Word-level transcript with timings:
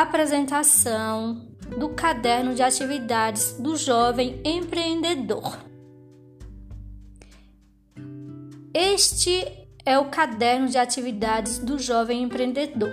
apresentação 0.00 1.46
do 1.76 1.90
caderno 1.90 2.54
de 2.54 2.62
atividades 2.62 3.52
do 3.58 3.76
jovem 3.76 4.40
empreendedor. 4.42 5.58
Este 8.72 9.46
é 9.84 9.98
o 9.98 10.06
caderno 10.06 10.68
de 10.68 10.78
atividades 10.78 11.58
do 11.58 11.78
jovem 11.78 12.22
empreendedor. 12.22 12.88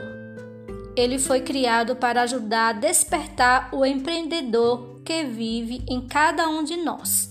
Ele 0.93 1.17
foi 1.17 1.39
criado 1.39 1.95
para 1.95 2.23
ajudar 2.23 2.67
a 2.69 2.73
despertar 2.73 3.69
o 3.73 3.85
empreendedor 3.85 4.99
que 5.05 5.23
vive 5.23 5.85
em 5.87 6.05
cada 6.05 6.49
um 6.49 6.65
de 6.65 6.75
nós. 6.75 7.28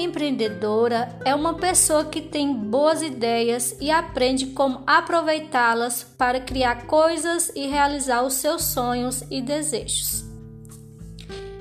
Empreendedora 0.00 1.14
é 1.26 1.34
uma 1.34 1.52
pessoa 1.52 2.06
que 2.06 2.22
tem 2.22 2.54
boas 2.54 3.02
ideias 3.02 3.76
e 3.78 3.90
aprende 3.90 4.46
como 4.46 4.82
aproveitá-las 4.86 6.02
para 6.02 6.40
criar 6.40 6.86
coisas 6.86 7.52
e 7.54 7.66
realizar 7.66 8.22
os 8.22 8.32
seus 8.32 8.64
sonhos 8.64 9.22
e 9.30 9.42
desejos. 9.42 10.24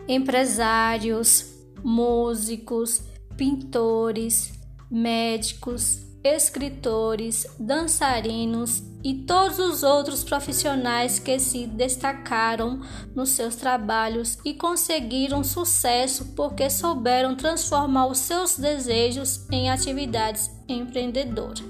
Empresários, 0.08 1.54
músicos, 1.84 3.02
pintores, 3.36 4.53
médicos, 4.90 6.00
escritores, 6.23 7.45
dançarinos 7.59 8.81
e 9.03 9.13
todos 9.13 9.59
os 9.59 9.81
outros 9.84 10.23
profissionais 10.23 11.20
que 11.20 11.39
se 11.39 11.66
destacaram 11.66 12.81
nos 13.16 13.30
seus 13.30 13.55
trabalhos 13.55 14.38
e 14.44 14.53
conseguiram 14.53 15.44
sucesso 15.44 16.34
porque 16.35 16.70
souberam 16.70 17.35
transformar 17.35 18.08
os 18.08 18.17
seus 18.17 18.58
desejos 18.58 19.48
em 19.49 19.70
atividades 19.70 20.52
empreendedoras. 20.67 21.63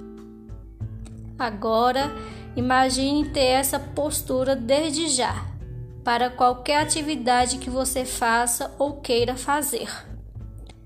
Agora, 1.38 2.12
imagine 2.56 3.30
ter 3.30 3.40
essa 3.40 3.80
postura 3.80 4.56
desde 4.56 5.08
já 5.08 5.46
para 6.04 6.30
qualquer 6.30 6.82
atividade 6.82 7.60
que 7.60 7.70
você 7.70 8.04
faça 8.04 8.74
ou 8.80 8.94
queira 8.94 9.36
fazer. 9.36 9.90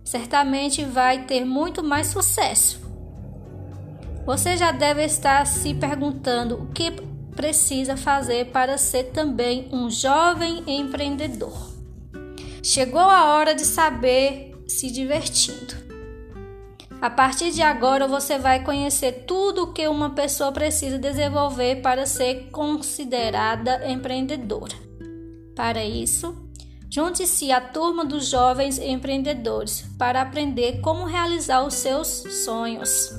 Certamente 0.04 0.84
vai 0.84 1.24
ter 1.24 1.46
muito 1.46 1.82
mais 1.82 2.08
sucesso 2.08 2.83
você 4.26 4.56
já 4.56 4.72
deve 4.72 5.04
estar 5.04 5.46
se 5.46 5.74
perguntando 5.74 6.56
o 6.56 6.68
que 6.68 6.92
precisa 7.36 7.98
fazer 7.98 8.52
para 8.52 8.78
ser 8.78 9.06
também 9.06 9.68
um 9.72 9.90
jovem 9.90 10.64
empreendedor. 10.68 11.74
Chegou 12.62 13.02
a 13.02 13.34
hora 13.34 13.54
de 13.54 13.66
saber 13.66 14.56
se 14.68 14.90
divertindo. 14.90 15.84
A 17.02 17.10
partir 17.10 17.52
de 17.52 17.62
agora 17.62 18.08
você 18.08 18.40
vai 18.40 18.64
conhecer 18.64 19.26
tudo 19.28 19.64
o 19.64 19.74
que 19.74 19.86
uma 19.90 20.12
pessoa 20.12 20.54
precisa 20.54 20.98
desenvolver 20.98 21.82
para 21.82 22.06
ser 22.06 22.50
considerada 22.50 23.86
empreendedora. 23.92 24.74
Para 25.54 25.84
isso, 25.84 26.34
junte-se 26.90 27.52
à 27.52 27.60
turma 27.60 28.06
dos 28.06 28.30
jovens 28.30 28.80
empreendedores 28.80 29.86
para 30.00 30.22
aprender 30.22 30.80
como 30.80 31.04
realizar 31.04 31.66
os 31.66 31.74
seus 31.74 32.08
sonhos. 32.46 33.12